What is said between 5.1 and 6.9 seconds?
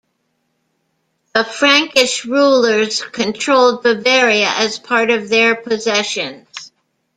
of their possessions.